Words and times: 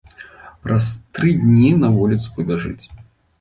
Праз 0.63 0.87
тры 1.17 1.29
дні 1.41 1.67
на 1.83 1.93
вуліцу 1.99 2.27
пабяжыць. 2.39 2.83